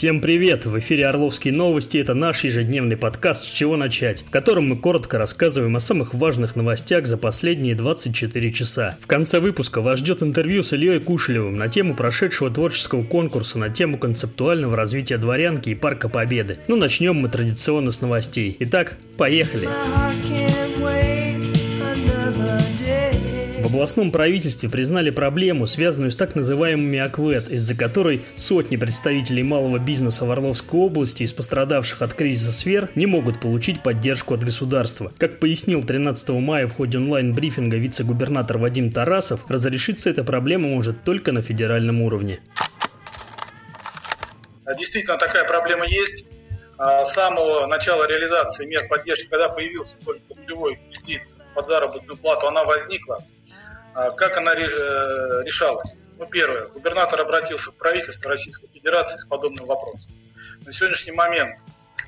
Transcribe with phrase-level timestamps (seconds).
[0.00, 0.64] Всем привет!
[0.64, 1.98] В эфире Орловские новости.
[1.98, 6.56] Это наш ежедневный подкаст «С чего начать?», в котором мы коротко рассказываем о самых важных
[6.56, 8.96] новостях за последние 24 часа.
[8.98, 13.68] В конце выпуска вас ждет интервью с Ильей Кушелевым на тему прошедшего творческого конкурса на
[13.68, 16.56] тему концептуального развития дворянки и Парка Победы.
[16.66, 18.56] Ну, начнем мы традиционно с новостей.
[18.58, 19.66] Итак, поехали!
[19.66, 20.59] В
[23.70, 30.24] областном правительстве признали проблему, связанную с так называемыми АКВЭД, из-за которой сотни представителей малого бизнеса
[30.24, 35.12] в Орловской области из пострадавших от кризиса сфер не могут получить поддержку от государства.
[35.18, 41.32] Как пояснил 13 мая в ходе онлайн-брифинга вице-губернатор Вадим Тарасов, разрешиться эта проблема может только
[41.32, 42.40] на федеральном уровне.
[44.78, 46.26] Действительно, такая проблема есть.
[46.78, 51.22] А, с самого начала реализации мер поддержки, когда появился только нулевой кредит
[51.54, 53.22] под заработную плату, она возникла.
[53.94, 54.58] А как она э,
[55.44, 55.96] решалась?
[56.18, 56.66] Ну, первое.
[56.68, 60.12] Губернатор обратился в правительство Российской Федерации с подобным вопросом.
[60.64, 61.58] На сегодняшний момент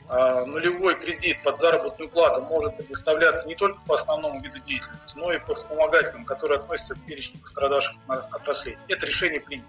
[0.08, 5.32] а, нулевой кредит под заработную плату может предоставляться не только по основному виду деятельности, но
[5.32, 8.76] и по вспомогательным, которые относятся к перечню пострадавших отраслей.
[8.88, 9.66] Это решение принято.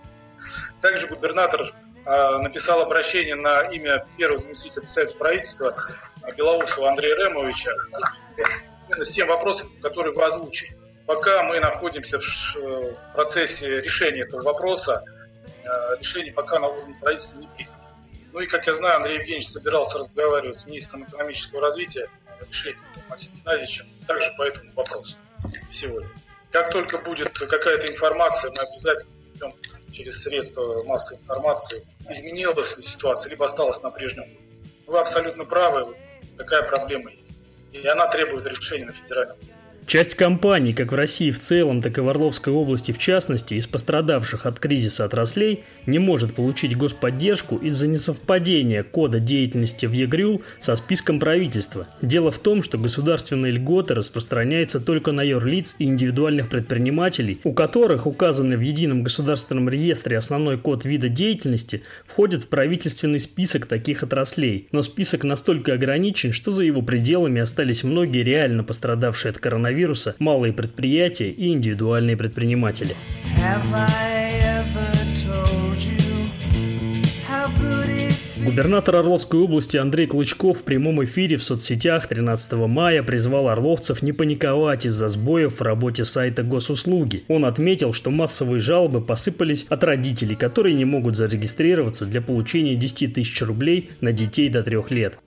[0.82, 1.74] Также губернатор
[2.06, 5.70] а, написал обращение на имя первого заместителя председателя правительства
[6.36, 7.72] Белоусова Андрея Ремовича
[8.90, 10.83] с тем вопросом, который вы озвучили.
[11.06, 15.04] Пока мы находимся в процессе решения этого вопроса,
[15.64, 17.74] э, решение пока на уровне правительства не принято.
[18.32, 22.10] Ну и, как я знаю, Андрей Евгеньевич собирался разговаривать с министром экономического развития
[22.48, 25.18] решением Максимом Геннадьевичем также по этому вопросу
[25.72, 26.10] сегодня.
[26.52, 29.54] Как только будет какая-то информация, мы обязательно идем
[29.92, 34.26] через средства массовой информации, изменилась ли ситуация, либо осталась на прежнем.
[34.88, 35.96] Вы абсолютно правы,
[36.38, 37.40] такая проблема есть.
[37.72, 39.54] И она требует решения на федеральном уровне.
[39.86, 43.68] Часть компаний, как в России в целом, так и в Орловской области в частности, из
[43.68, 50.78] пострадавших от кризиса отраслей, не может получить господдержку из-за несовпадения кода деятельности в ЕГРЮЛ со
[50.78, 51.88] списком правительства.
[52.02, 58.08] Дело в том, что государственные льготы распространяются только на юрлиц и индивидуальных предпринимателей, у которых
[58.08, 64.70] указанный в едином государственном реестре основной код вида деятельности входит в правительственный список таких отраслей.
[64.72, 70.16] Но список настолько ограничен, что за его пределами остались многие реально пострадавшие от коронавируса коронавируса,
[70.20, 72.96] малые предприятия и индивидуальные предприниматели.
[78.44, 84.12] Губернатор Орловской области Андрей Клычков в прямом эфире в соцсетях 13 мая призвал орловцев не
[84.12, 87.24] паниковать из-за сбоев в работе сайта госуслуги.
[87.30, 93.14] Он отметил, что массовые жалобы посыпались от родителей, которые не могут зарегистрироваться для получения 10
[93.14, 95.18] тысяч рублей на детей до 3 лет.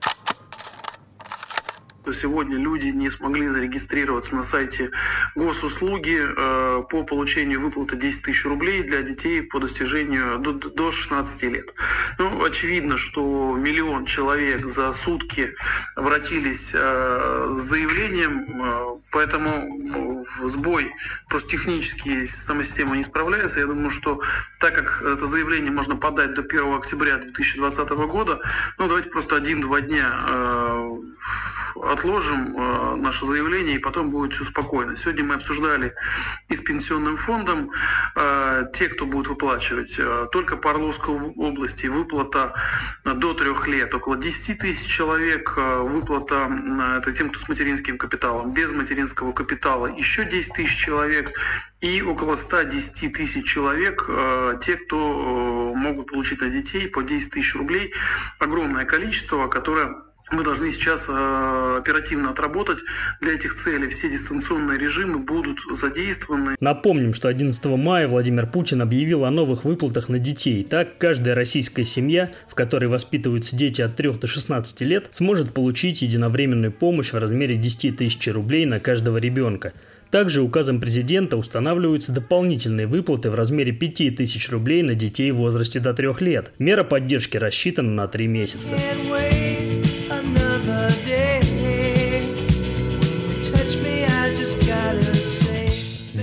[2.13, 4.91] Сегодня люди не смогли зарегистрироваться на сайте
[5.35, 11.43] госуслуги э, по получению выплаты 10 тысяч рублей для детей по достижению до, до 16
[11.43, 11.73] лет.
[12.17, 15.53] Ну, очевидно, что миллион человек за сутки
[15.95, 20.93] обратились э, с заявлением, э, поэтому в сбой
[21.29, 23.59] просто технически система не справляется.
[23.59, 24.21] Я думаю, что
[24.59, 28.39] так как это заявление можно подать до 1 октября 2020 года,
[28.77, 30.13] ну давайте просто один-два дня
[31.97, 34.95] отложим э, наше заявление, и потом будет все спокойно.
[34.95, 35.93] Сегодня мы обсуждали
[36.47, 37.71] и с пенсионным фондом
[38.15, 39.95] э, те, кто будет выплачивать.
[39.97, 42.53] Э, только по Орловской области выплата
[43.03, 43.93] до трех лет.
[43.93, 46.49] Около 10 тысяч человек выплата
[46.97, 48.53] это тем, кто с материнским капиталом.
[48.53, 51.31] Без материнского капитала еще 10 тысяч человек.
[51.81, 54.09] И около 110 тысяч человек
[54.61, 57.93] те, кто могут получить на детей по 10 тысяч рублей.
[58.39, 59.95] Огромное количество, которое
[60.31, 62.79] мы должны сейчас э, оперативно отработать
[63.21, 63.87] для этих целей.
[63.87, 66.55] Все дистанционные режимы будут задействованы.
[66.59, 70.63] Напомним, что 11 мая Владимир Путин объявил о новых выплатах на детей.
[70.63, 76.01] Так, каждая российская семья, в которой воспитываются дети от 3 до 16 лет, сможет получить
[76.01, 79.73] единовременную помощь в размере 10 тысяч рублей на каждого ребенка.
[80.11, 85.93] Также указом президента устанавливаются дополнительные выплаты в размере 5000 рублей на детей в возрасте до
[85.93, 86.51] 3 лет.
[86.59, 88.75] Мера поддержки рассчитана на 3 месяца.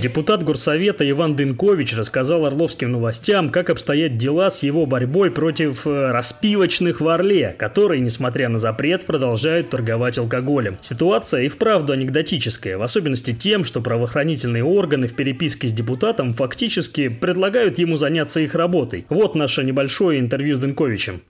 [0.05, 6.11] Депутат Горсовета Иван Дынкович рассказал орловским новостям, как обстоят дела с его борьбой против э,
[6.11, 10.77] распивочных в Орле, которые, несмотря на запрет, продолжают торговать алкоголем.
[10.79, 17.07] Ситуация и вправду анекдотическая, в особенности тем, что правоохранительные органы в переписке с депутатом фактически
[17.07, 19.07] предлагают ему заняться их работой.
[19.09, 21.21] Вот наше небольшое интервью с Дынковичем.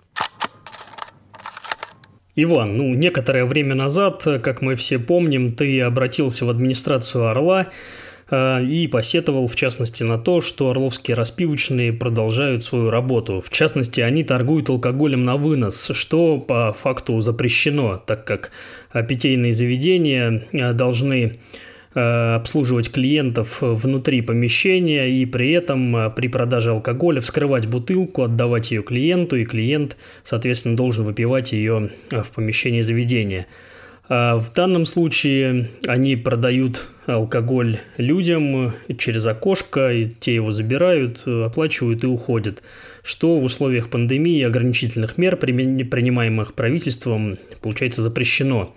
[2.36, 7.68] Иван, ну, некоторое время назад, как мы все помним, ты обратился в администрацию «Орла»
[8.32, 13.40] и посетовал, в частности, на то, что орловские распивочные продолжают свою работу.
[13.40, 18.52] В частности, они торгуют алкоголем на вынос, что по факту запрещено, так как
[19.08, 20.44] питейные заведения
[20.74, 21.38] должны
[21.94, 29.38] обслуживать клиентов внутри помещения и при этом при продаже алкоголя вскрывать бутылку, отдавать ее клиенту,
[29.38, 33.48] и клиент, соответственно, должен выпивать ее в помещении заведения.
[34.08, 42.04] А в данном случае они продают алкоголь людям через окошко, и те его забирают, оплачивают
[42.04, 42.62] и уходят,
[43.04, 48.76] что в условиях пандемии и ограничительных мер, принимаемых правительством, получается запрещено.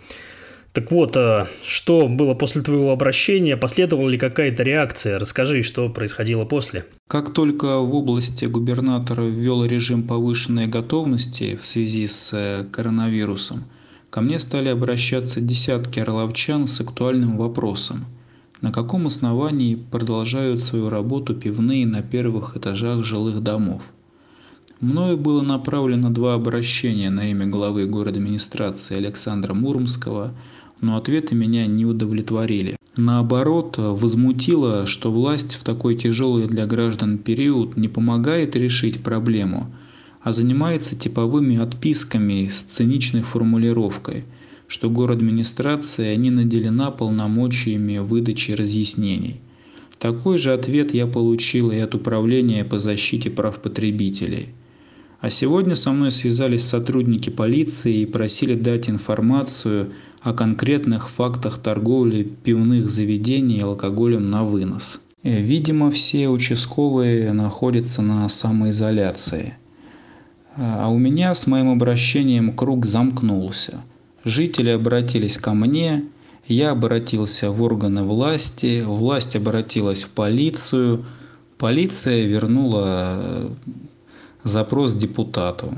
[0.72, 3.56] Так вот, а что было после твоего обращения?
[3.56, 5.18] Последовала ли какая-то реакция?
[5.18, 6.84] Расскажи, что происходило после.
[7.08, 13.64] Как только в области губернатор ввел режим повышенной готовности в связи с э, коронавирусом–
[14.18, 18.04] Ко мне стали обращаться десятки орловчан с актуальным вопросом.
[18.60, 23.80] На каком основании продолжают свою работу пивные на первых этажах жилых домов?
[24.80, 30.32] Мною было направлено два обращения на имя главы администрации Александра Муромского,
[30.80, 32.74] но ответы меня не удовлетворили.
[32.96, 39.72] Наоборот, возмутило, что власть в такой тяжелый для граждан период не помогает решить проблему–
[40.22, 44.24] а занимается типовыми отписками с циничной формулировкой,
[44.66, 49.40] что город администрация не наделена полномочиями выдачи разъяснений.
[49.98, 54.48] Такой же ответ я получил и от Управления по защите прав потребителей.
[55.20, 59.92] А сегодня со мной связались сотрудники полиции и просили дать информацию
[60.22, 65.00] о конкретных фактах торговли пивных заведений алкоголем на вынос.
[65.24, 69.54] Видимо, все участковые находятся на самоизоляции–
[70.58, 73.80] а у меня с моим обращением круг замкнулся.
[74.24, 76.04] Жители обратились ко мне,
[76.46, 81.04] я обратился в органы власти, власть обратилась в полицию,
[81.58, 83.48] полиция вернула э,
[84.42, 85.72] запрос депутату.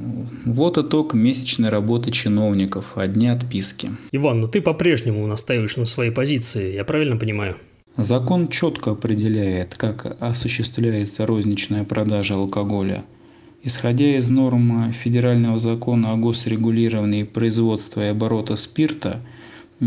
[0.46, 3.90] Вот итог месячной работы чиновников, одни отписки.
[4.12, 7.56] Иван, ну ты по-прежнему настаиваешь на своей позиции, я правильно понимаю?
[7.98, 13.04] Закон четко определяет, как осуществляется розничная продажа алкоголя–
[13.62, 19.20] Исходя из норм Федерального закона о госрегулировании производства и оборота спирта,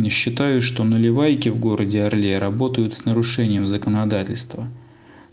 [0.10, 4.68] считаю, что наливайки в городе Орле работают с нарушением законодательства,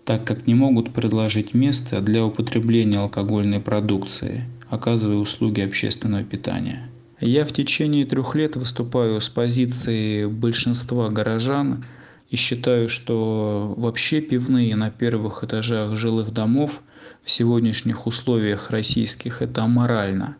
[0.06, 6.88] так как не могут предложить место для употребления алкогольной продукции, оказывая услуги общественного питания.
[7.20, 11.84] Я в течение трех лет выступаю с позиции большинства горожан
[12.30, 16.82] и считаю, что вообще пивные на первых этажах жилых домов–
[17.22, 20.36] в сегодняшних условиях российских это аморально.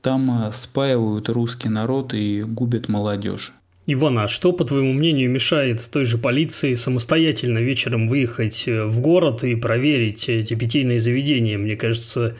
[0.00, 3.52] Там э, спаивают русский народ и губят молодежь.
[3.86, 9.00] Иван, а что, по твоему мнению, мешает той же полиции самостоятельно вечером выехать э, в
[9.00, 11.58] город и проверить эти питейные заведения?
[11.58, 12.36] Мне кажется,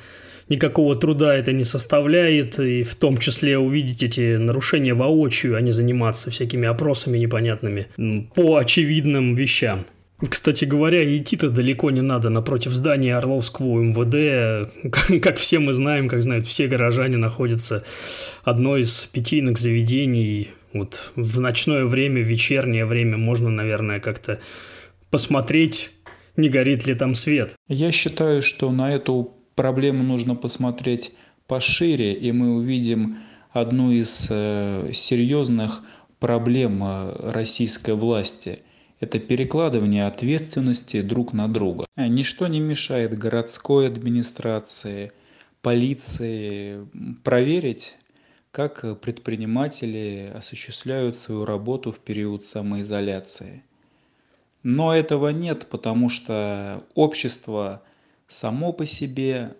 [0.48, 5.72] никакого труда это не составляет, и в том числе увидеть эти нарушения воочию, а не
[5.72, 7.88] заниматься всякими опросами непонятными
[8.34, 9.84] по очевидным вещам.
[10.28, 14.70] Кстати говоря, идти-то далеко не надо напротив здания Орловского МВД.
[15.22, 17.84] Как все мы знаем, как знают все горожане, находится
[18.44, 20.50] одно из питийных заведений.
[20.72, 24.40] Вот в ночное время, в вечернее время можно, наверное, как-то
[25.10, 25.90] посмотреть,
[26.36, 27.54] не горит ли там свет.
[27.68, 31.12] Я считаю, что на эту проблему нужно посмотреть
[31.48, 33.18] пошире, и мы увидим
[33.50, 35.82] одну из э, серьезных
[36.20, 38.60] проблем э, российской власти–
[39.02, 41.86] это перекладывание ответственности друг на друга.
[41.96, 45.10] Э, ничто не мешает городской администрации,
[45.60, 46.86] полиции
[47.24, 47.96] проверить,
[48.52, 53.64] как предприниматели осуществляют свою работу в период самоизоляции.
[54.62, 57.82] Но этого нет, потому что общество
[58.28, 59.56] само по себе,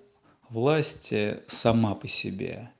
[0.50, 1.12] власть
[1.48, 2.70] сама по себе.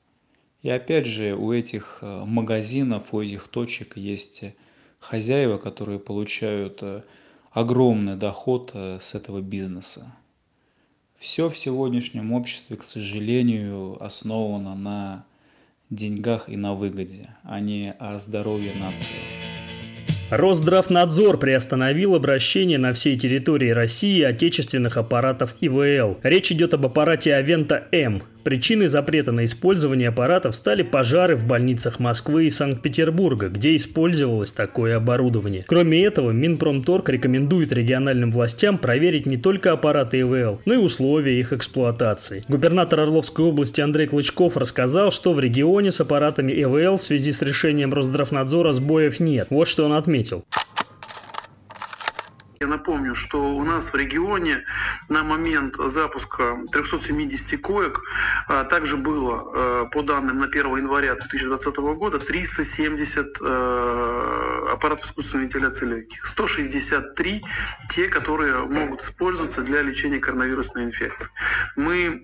[0.62, 4.45] И опять же, у этих э, магазинов, у этих точек есть
[5.02, 7.02] хозяева, которые получают э,
[7.50, 10.14] огромный доход э, с этого бизнеса.
[11.18, 15.26] Все в сегодняшнем обществе, к сожалению, основано на
[15.90, 19.16] деньгах и на выгоде, а не о здоровье нации.
[20.30, 26.21] Росздравнадзор приостановил обращение на всей территории России отечественных аппаратов ИВЛ.
[26.23, 32.00] Речь идет об аппарате Авента М, Причиной запрета на использование аппаратов стали пожары в больницах
[32.00, 35.64] Москвы и Санкт-Петербурга, где использовалось такое оборудование.
[35.68, 41.52] Кроме этого, Минпромторг рекомендует региональным властям проверить не только аппараты ИВЛ, но и условия их
[41.52, 42.44] эксплуатации.
[42.49, 47.42] Губернатор Орловской области Андрей Клычков рассказал, что в регионе с аппаратами ИВЛ в связи с
[47.42, 49.49] решением Росздравнадзора сбоев нет.
[49.50, 50.44] Вот что он отметил.
[52.62, 54.62] Я напомню, что у нас в регионе
[55.09, 58.00] на момент запуска 370 коек
[58.47, 65.47] а, также было, а, по данным на 1 января 2020 года, 370 а, аппаратов искусственной
[65.47, 66.25] вентиляции легких.
[66.25, 67.42] 163
[67.88, 71.31] те, которые могут использоваться для лечения коронавирусной инфекции.
[71.75, 72.23] Мы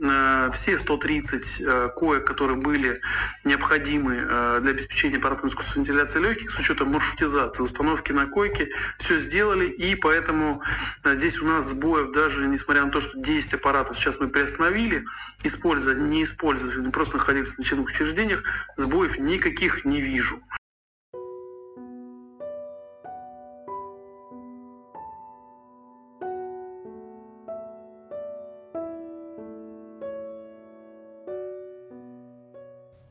[0.52, 3.00] все 130 коек, которые были
[3.45, 8.68] необходимы для обеспечения аппаратом искусственной вентиляции легких с учетом маршрутизации, установки на койке,
[8.99, 10.61] все сделали и поэтому Поэтому
[11.04, 15.06] э, здесь у нас сбоев даже, несмотря на то, что 10 аппаратов сейчас мы приостановили,
[15.42, 18.42] используя, не использовали, просто находились в лечебных учреждениях,
[18.76, 20.38] сбоев никаких не вижу.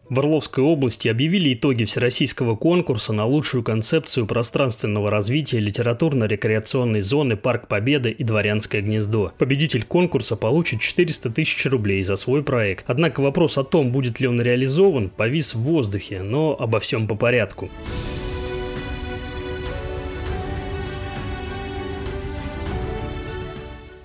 [0.10, 7.68] В Орловской области объявили итоги всероссийского конкурса на лучшую концепцию пространственного развития литературно-рекреационной зоны Парк
[7.68, 9.34] Победы и Дворянское гнездо.
[9.38, 12.86] Победитель конкурса получит 400 тысяч рублей за свой проект.
[12.88, 17.16] Однако вопрос о том, будет ли он реализован, повис в воздухе, но обо всем по
[17.16, 17.70] порядку.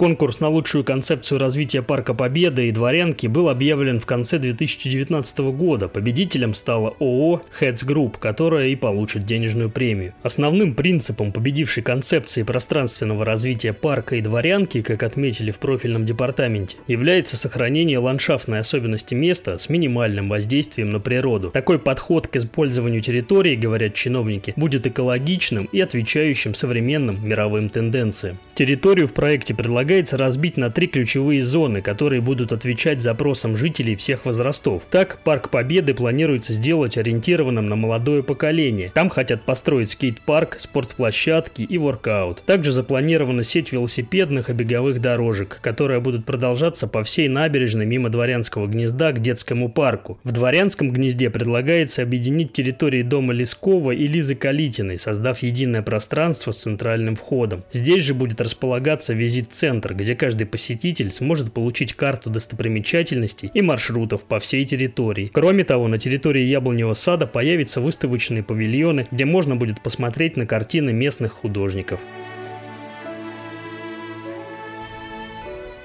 [0.02, 5.86] Конкурс на лучшую концепцию развития Парка Победы и Дворянки был объявлен в конце 2019 года.
[5.86, 10.12] Победителем стала ООО Heads Group, которая и получит денежную премию.
[10.24, 17.36] Основным принципом победившей концепции пространственного развития парка и Дворянки, как отметили в профильном департаменте, является
[17.36, 21.50] сохранение ландшафтной особенности места с минимальным воздействием на природу.
[21.50, 28.38] Такой подход к использованию территории, говорят чиновники, будет экологичным и отвечающим современным мировым тенденциям.
[28.56, 33.94] Территорию в проекте предлагают предлагается разбить на три ключевые зоны, которые будут отвечать запросам жителей
[33.94, 34.86] всех возрастов.
[34.90, 38.90] Так, Парк Победы планируется сделать ориентированным на молодое поколение.
[38.94, 42.42] Там хотят построить скейт-парк, спортплощадки и воркаут.
[42.46, 48.68] Также запланирована сеть велосипедных и беговых дорожек, которые будут продолжаться по всей набережной мимо Дворянского
[48.68, 50.18] гнезда к детскому парку.
[50.24, 56.62] В Дворянском гнезде предлагается объединить территории дома Лескова и Лизы Калитиной, создав единое пространство с
[56.62, 57.62] центральным входом.
[57.70, 64.24] Здесь же будет располагаться визит-центр центр, где каждый посетитель сможет получить карту достопримечательностей и маршрутов
[64.24, 65.30] по всей территории.
[65.32, 70.92] Кроме того, на территории Яблоневого сада появятся выставочные павильоны, где можно будет посмотреть на картины
[70.92, 72.00] местных художников.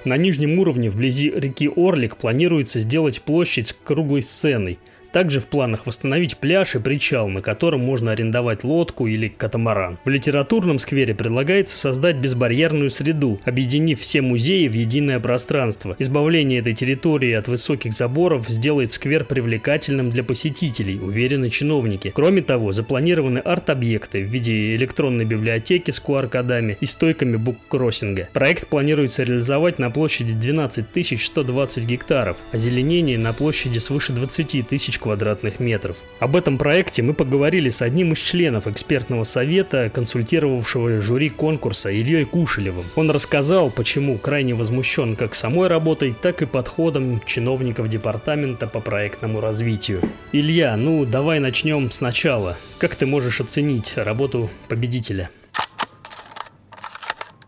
[0.05, 4.79] На нижнем уровне, вблизи реки Орлик, планируется сделать площадь с круглой сценой–
[5.17, 9.97] также в планах восстановить пляж и причал, на котором можно арендовать лодку или катамаран.
[10.05, 15.95] В литературном сквере предлагается создать безбарьерную среду, объединив все музеи в единое пространство.
[15.97, 22.11] Избавление этой территории от высоких заборов сделает сквер привлекательным для посетителей, уверены чиновники.
[22.13, 28.29] Кроме того, запланированы арт-объекты в виде электронной библиотеки с QR-кодами и стойками буккроссинга.
[28.33, 30.85] Проект планируется реализовать на площади 12
[31.25, 35.95] 120 гектаров, озеленение на площади свыше 20 тысяч тысяч квадратных метров.
[36.19, 42.25] Об этом проекте мы поговорили с одним из членов экспертного совета, консультировавшего жюри конкурса Ильей
[42.25, 42.83] Кушелевым.
[42.97, 49.39] Он рассказал, почему крайне возмущен как самой работой, так и подходом чиновников департамента по проектному
[49.39, 50.01] развитию.
[50.33, 52.57] Илья, ну давай начнем сначала.
[52.77, 55.29] Как ты можешь оценить работу победителя?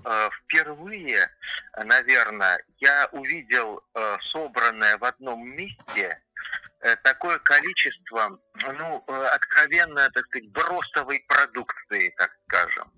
[0.05, 1.29] Э, впервые,
[1.83, 6.19] наверное, я увидел э, собранное в одном месте
[7.03, 12.91] такое количество, ну, э, откровенно, так сказать, бросовой продукции, так скажем.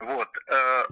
[0.00, 0.28] Вот.
[0.48, 0.84] Э,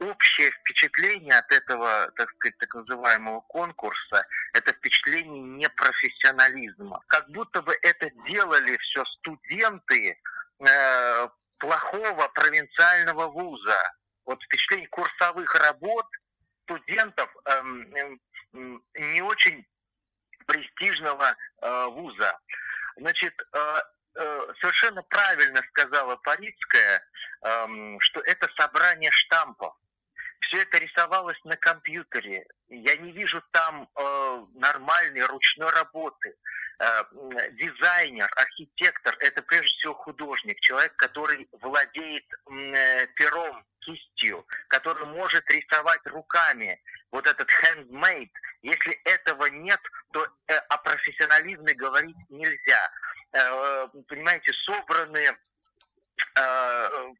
[0.00, 7.00] общее впечатление от этого, так сказать, так называемого конкурса, это впечатление непрофессионализма.
[7.08, 10.18] Как будто бы это делали все студенты
[11.58, 13.78] плохого провинциального вуза.
[14.24, 16.06] Вот впечатление курсовых работ
[16.64, 17.94] студентов эм,
[18.52, 19.66] эм, не очень
[20.46, 22.38] престижного э, вуза.
[22.96, 23.82] Значит, э,
[24.16, 27.02] э, совершенно правильно сказала Парицкая,
[27.42, 27.66] э,
[28.00, 29.74] что это собрание штампов.
[30.40, 32.46] Все это рисовалось на компьютере.
[32.68, 36.36] Я не вижу там э, нормальной ручной работы.
[36.78, 37.02] Э,
[37.52, 46.04] дизайнер, архитектор– это прежде всего художник, человек, который владеет э, пером, кистью, который может рисовать
[46.06, 46.80] руками.
[47.10, 48.30] Вот этот handmade.
[48.62, 49.80] Если этого нет,
[50.12, 52.90] то э, о профессионализме говорить нельзя.
[53.32, 55.36] Э, понимаете, собранные
[56.36, 57.12] э,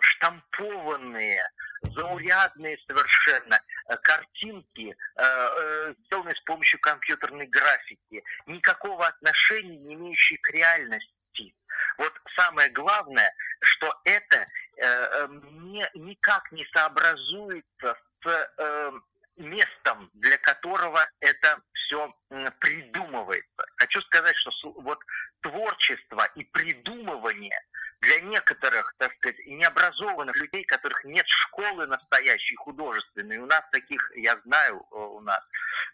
[0.00, 1.42] штампованные,
[1.82, 10.38] заурядные совершенно э, картинки, э, э, сделанные с помощью компьютерной графики, никакого отношения не имеющие
[10.38, 11.54] к реальности.
[11.98, 14.46] Вот самое главное, что это
[14.78, 18.92] не, никак не сообразуется с
[19.36, 22.14] местом, для которого это все
[22.60, 23.66] придумывается.
[23.76, 24.98] Хочу сказать, что вот
[25.40, 27.58] творчество и придумывание
[28.00, 34.38] для некоторых, так сказать, необразованных людей, которых нет школы настоящей художественной, у нас таких, я
[34.44, 35.40] знаю, э, у нас,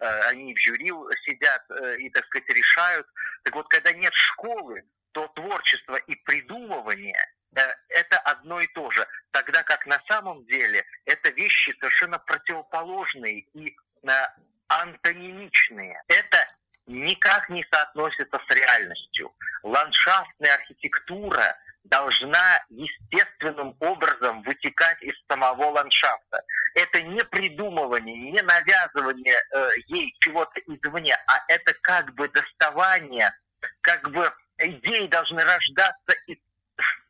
[0.00, 0.90] э, они в жюри
[1.24, 3.06] сидят э, и, так сказать, решают.
[3.42, 7.16] Так вот, когда нет школы, то творчество и придумывание
[7.88, 9.06] это одно и то же.
[9.30, 13.76] Тогда как на самом деле это вещи совершенно противоположные и
[14.68, 16.02] антонимичные.
[16.08, 16.48] Это
[16.86, 19.32] никак не соотносится с реальностью.
[19.62, 26.42] Ландшафтная архитектура должна естественным образом вытекать из самого ландшафта.
[26.74, 33.30] Это не придумывание, не навязывание э, ей чего-то извне, а это как бы доставание,
[33.82, 36.38] как бы идеи должны рождаться из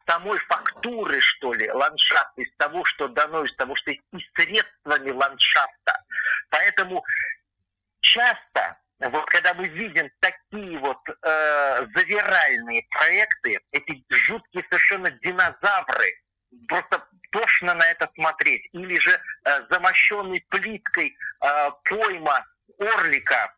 [0.06, 4.00] самой фактуры, что ли, ландшафта, из того, что дано, из того, что и
[4.36, 6.04] средствами ландшафта.
[6.50, 7.04] Поэтому
[8.00, 16.22] часто вот когда мы видим такие вот э, завиральные проекты, эти жуткие совершенно динозавры,
[16.68, 18.68] просто тошно на это смотреть.
[18.72, 22.46] Или же э, замощенный плиткой э, пойма
[22.78, 23.54] орлика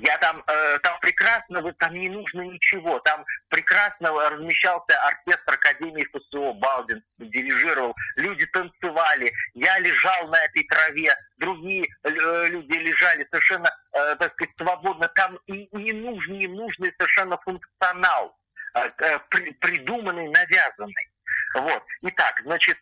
[0.00, 2.98] я там, э, там прекрасно, там не нужно ничего.
[3.00, 7.94] Там прекрасно размещался оркестр Академии ФСО, Балдин дирижировал.
[8.16, 9.32] Люди танцевали.
[9.54, 11.14] Я лежал на этой траве.
[11.38, 15.08] Другие э, люди лежали совершенно, э, так сказать, свободно.
[15.08, 18.36] Там и не нужный, нужный совершенно функционал,
[18.74, 21.08] э, э, при, придуманный, навязанный.
[21.54, 21.82] Вот.
[22.02, 22.78] Итак, значит,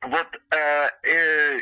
[0.00, 1.60] вот э, э,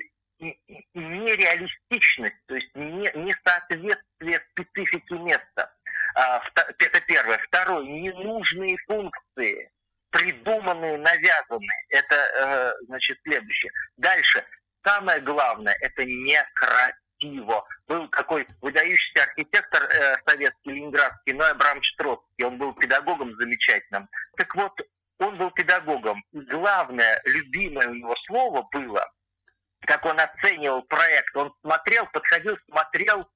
[0.95, 5.73] нереалистичность, то есть не, несоответствие специфики места.
[6.15, 6.43] А,
[6.79, 7.39] это первое.
[7.39, 9.71] Второе, ненужные функции,
[11.07, 11.87] навязанные.
[11.91, 13.73] Это, э, значит, следующее.
[13.97, 14.45] Дальше.
[14.85, 17.67] Самое главное, это некрасиво.
[17.89, 22.45] Был такой выдающийся архитектор э, советский, ленинградский, Ной Абрамович Троцкий.
[22.45, 24.09] Он был педагогом замечательным.
[24.37, 24.73] Так вот,
[25.19, 26.23] он был педагогом.
[26.33, 29.05] И главное, любимое у него слово было
[29.87, 31.35] как он оценивал проект.
[31.37, 33.29] Он смотрел, подходил, смотрел.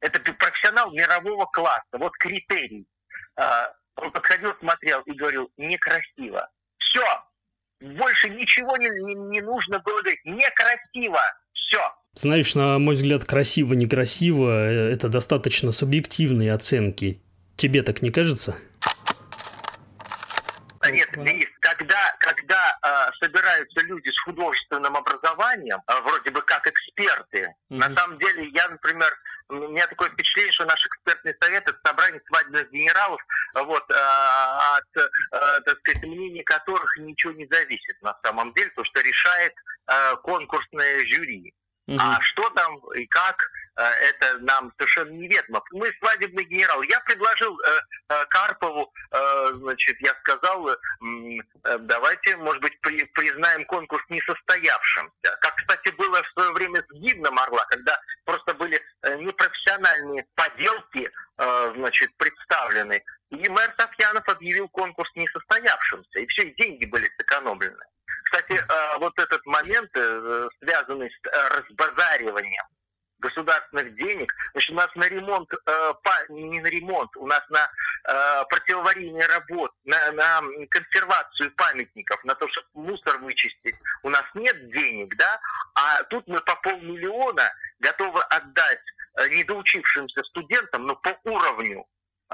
[0.00, 1.84] Это профессионал мирового класса.
[1.92, 2.86] Вот критерий.
[3.36, 6.50] А, он подходил, смотрел и говорил, некрасиво.
[6.92, 7.04] Все.
[7.80, 10.20] Больше ничего не, не, не нужно было говорить.
[10.24, 11.20] Некрасиво.
[11.52, 11.80] Все.
[12.14, 14.50] Знаешь, на мой взгляд, красиво-некрасиво–
[14.92, 17.22] это достаточно субъективные оценки.
[17.56, 18.56] Тебе так не кажется?
[20.90, 27.54] Нет, Денис, когда, когда э, собираются люди с художественным образованием, э, вроде бы как эксперты,
[27.70, 27.76] mm-hmm.
[27.76, 29.12] на самом деле я, например,
[29.48, 33.20] у меня такое впечатление, что наш экспертный совет это собрание свадебных генералов,
[33.54, 38.84] вот, э, от, э, так сказать, мнения которых ничего не зависит на самом деле, то,
[38.84, 39.52] что решает
[39.88, 41.52] э, конкурсное жюри.
[41.88, 41.98] Mm-hmm.
[41.98, 43.36] А что там и как,
[43.76, 45.62] это нам совершенно неведомо.
[45.72, 46.82] Мы свадебный генерал.
[46.82, 47.64] Я предложил э,
[48.08, 50.76] э, Карпову, э, значит, я сказал, э,
[51.80, 55.36] давайте, может быть, при, признаем конкурс несостоявшимся.
[55.40, 61.10] Как, кстати, было в свое время с гимном Орла, когда просто были э, непрофессиональные поделки,
[61.38, 63.02] э, значит, представлены.
[63.30, 67.84] И мэр Софьянов объявил конкурс несостоявшимся, и все, и деньги были сэкономлены.
[68.24, 72.64] Кстати, э, вот этот момент, э, связанный с э, разбазариванием
[73.22, 74.32] государственных денег.
[74.52, 75.50] Значит, у нас на ремонт,
[76.28, 82.66] не на ремонт, у нас на противоаварийные работы, на, на консервацию памятников, на то, чтобы
[82.74, 85.40] мусор вычистить, у нас нет денег, да,
[85.74, 88.82] а тут мы по полмиллиона готовы отдать
[89.30, 91.86] недоучившимся студентам, но по уровню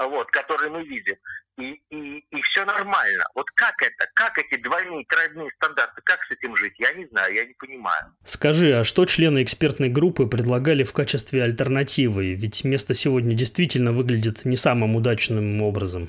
[0.07, 1.17] вот, который мы видим.
[1.59, 3.25] И, и, и все нормально.
[3.35, 4.09] Вот как это?
[4.15, 6.01] Как эти двойные, тройные стандарты?
[6.05, 6.75] Как с этим жить?
[6.79, 8.15] Я не знаю, я не понимаю.
[8.25, 12.35] Скажи, а что члены экспертной группы предлагали в качестве альтернативы?
[12.35, 16.09] Ведь место сегодня действительно выглядит не самым удачным образом.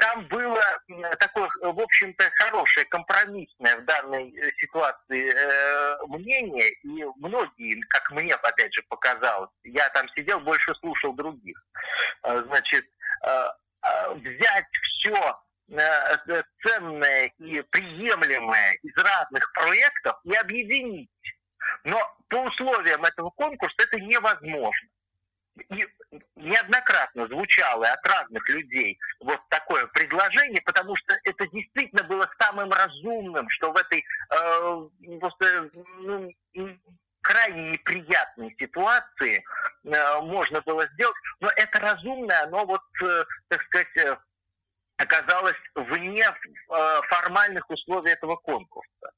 [0.00, 0.60] Там было
[1.18, 8.34] такое, в общем-то, хорошее, компромиссное в данной э, ситуации э, мнение, и многие, как мне,
[8.34, 11.62] опять же, показалось, я там сидел, больше слушал других,
[12.24, 12.84] э, значит,
[13.26, 13.48] э,
[13.82, 21.10] э, взять все э, ценное и приемлемое из разных проектов и объединить.
[21.84, 24.88] Но по условиям этого конкурса это невозможно.
[25.70, 25.86] И
[26.36, 33.48] неоднократно звучало от разных людей вот такое предложение, потому что это действительно было самым разумным,
[33.50, 36.30] что в этой э, просто ну,
[37.20, 39.44] крайне неприятной ситуации
[39.84, 41.16] э, можно было сделать.
[41.40, 44.16] Но это разумное, оно вот, э, так сказать, э,
[44.96, 49.12] оказалось вне э, формальных условий этого конкурса.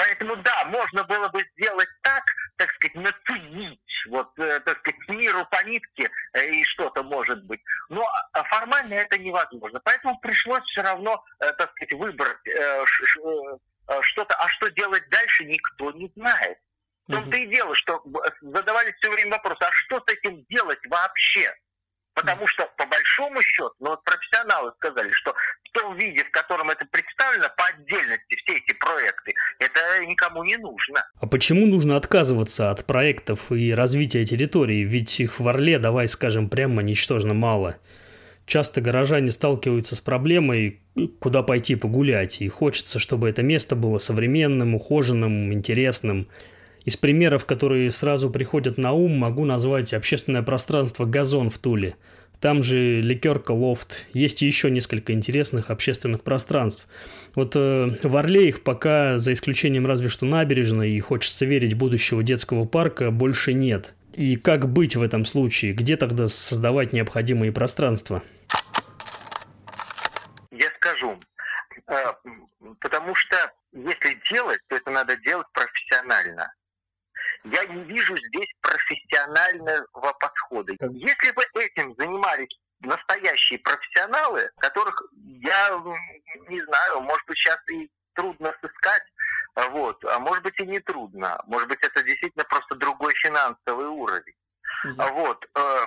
[0.00, 2.24] Поэтому да, можно было бы сделать так,
[2.56, 7.60] так сказать, нацедить, вот, э, так сказать, миру по нитке э, и что-то может быть.
[7.90, 9.78] Но а, формально это невозможно.
[9.84, 12.38] Поэтому пришлось все равно, э, так сказать, выбрать
[14.00, 14.34] что-то.
[14.36, 16.56] А что делать дальше, никто не знает.
[17.06, 18.02] В том-то и дело, что
[18.40, 21.54] задавали все время вопрос, а что с этим делать вообще?
[22.14, 26.70] Потому что, по большому счету, ну вот профессионалы сказали, что в том виде, в котором
[26.70, 31.04] это представлено, по отдельности все эти проекты, это никому не нужно.
[31.20, 34.82] А почему нужно отказываться от проектов и развития территории?
[34.82, 37.76] Ведь их в Орле, давай скажем прямо, ничтожно мало.
[38.44, 40.82] Часто горожане сталкиваются с проблемой,
[41.20, 46.28] куда пойти погулять, и хочется, чтобы это место было современным, ухоженным, интересным–
[46.84, 51.96] из примеров, которые сразу приходят на ум, могу назвать общественное пространство «Газон» в Туле.
[52.40, 54.06] Там же ликерка «Лофт».
[54.14, 56.88] Есть еще несколько интересных общественных пространств.
[57.34, 62.22] Вот э, в Орле их пока, за исключением разве что набережной, и хочется верить будущего
[62.22, 63.92] детского парка, больше нет.
[64.14, 65.74] И как быть в этом случае?
[65.74, 68.22] Где тогда создавать необходимые пространства?
[70.50, 71.18] Я скажу.
[71.88, 72.12] Э,
[72.80, 73.36] потому что
[73.72, 76.50] если делать, то это надо делать профессионально.
[77.44, 80.72] Я не вижу здесь профессионального подхода.
[80.72, 85.70] Если бы этим занимались настоящие профессионалы, которых я
[86.48, 89.02] не знаю, может быть, сейчас и трудно сыскать,
[89.70, 94.34] вот, а может быть и не трудно, может быть это действительно просто другой финансовый уровень.
[94.86, 95.12] Mm-hmm.
[95.12, 95.86] Вот, э,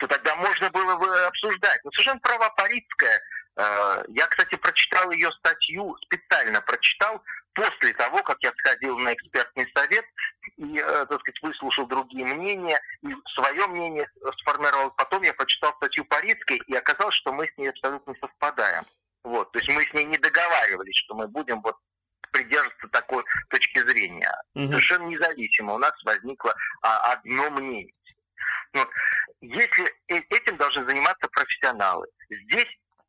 [0.00, 1.80] то тогда можно было бы обсуждать.
[1.84, 3.20] Но совершенно права Парицкая.
[3.56, 7.22] Э, я, кстати, прочитал ее статью, специально прочитал,
[7.54, 10.04] после того, как я сходил на экспертный совет
[10.56, 14.08] и, э, так сказать, выслушал другие мнения, и свое мнение
[14.40, 14.90] сформировал.
[14.92, 18.84] Потом я прочитал статью Парицкой, и оказалось, что мы с ней абсолютно не совпадаем.
[19.22, 21.76] Вот, то есть мы с ней не договаривались, что мы будем вот
[22.30, 24.32] придерживаться такой точки зрения.
[24.54, 24.66] Угу.
[24.66, 25.74] Совершенно независимо.
[25.74, 27.94] У нас возникло а, одно мнение.
[28.72, 28.88] Вот.
[29.40, 32.68] Если э, этим должны заниматься профессионалы, здесь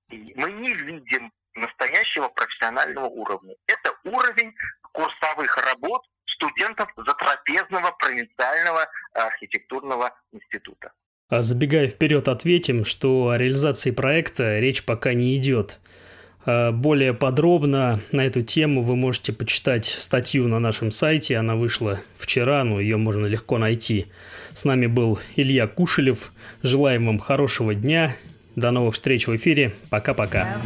[0.10, 3.56] мы не видим настоящего профессионального уровня.
[3.68, 4.54] Это уровень
[4.92, 10.92] курсовых работ студентов Затрапезного провинциального архитектурного института.
[11.30, 15.80] А забегая вперед, ответим, что о реализации проекта речь пока не идет.
[16.46, 21.38] А более подробно на эту тему вы можете почитать статью на нашем сайте.
[21.38, 24.06] Она вышла вчера, но ее можно легко найти.
[24.54, 26.32] С нами был Илья Кушелев.
[26.62, 28.16] Желаем вам хорошего дня.
[28.56, 29.74] До новых встреч в эфире.
[29.90, 30.62] Пока-пока.